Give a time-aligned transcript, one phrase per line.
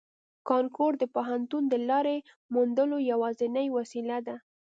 [0.49, 2.17] کانکور د پوهنتون د لارې
[2.53, 4.35] موندلو یوازینۍ وسیله ده